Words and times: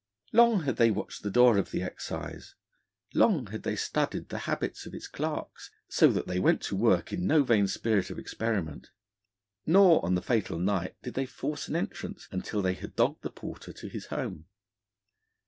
Long 0.33 0.63
had 0.63 0.77
they 0.77 0.89
watched 0.89 1.21
the 1.21 1.29
door 1.29 1.59
of 1.59 1.69
the 1.69 1.83
Excise; 1.83 2.55
long 3.13 3.45
had 3.51 3.61
they 3.61 3.75
studied 3.75 4.29
the 4.29 4.39
habits 4.49 4.87
of 4.87 4.95
its 4.95 5.07
clerks; 5.07 5.69
so 5.89 6.07
that 6.11 6.25
they 6.25 6.39
went 6.39 6.59
to 6.63 6.75
work 6.75 7.13
in 7.13 7.27
no 7.27 7.43
vain 7.43 7.67
spirit 7.67 8.09
of 8.09 8.17
experiment. 8.17 8.89
Nor 9.67 10.03
on 10.03 10.15
the 10.15 10.23
fatal 10.23 10.57
night 10.57 10.95
did 11.03 11.13
they 11.13 11.27
force 11.27 11.67
an 11.67 11.75
entrance 11.75 12.27
until 12.31 12.63
they 12.63 12.73
had 12.73 12.95
dogged 12.95 13.21
the 13.21 13.29
porter 13.29 13.71
to 13.73 13.87
his 13.89 14.07
home. 14.07 14.47